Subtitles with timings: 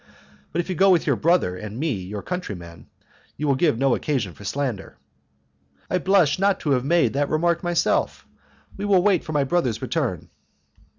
[0.51, 2.87] But if you go with your brother and me your countryman,
[3.37, 4.97] you give no occasion for slander."
[5.91, 8.25] "I blush not to have made that remark myself.
[8.77, 10.31] We will wait for my brother's return."